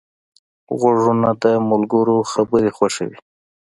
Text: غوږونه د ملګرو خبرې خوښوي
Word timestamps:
غوږونه 0.79 1.29
د 1.41 1.45
ملګرو 1.69 2.17
خبرې 2.31 2.69
خوښوي 2.77 3.17